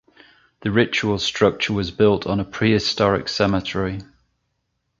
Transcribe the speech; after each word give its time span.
The 0.61 0.71
ritual 0.71 1.19
structure 1.19 1.73
was 1.73 1.91
built 1.91 2.25
on 2.25 2.39
a 2.39 2.43
prehistoric 2.43 3.29
cemetery. 3.29 4.01